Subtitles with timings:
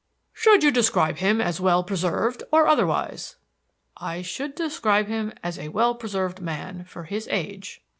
[0.33, 3.35] "Should you describe him as well preserved or otherwise?"
[3.97, 7.83] "I should describe him as a well preserved man for his age."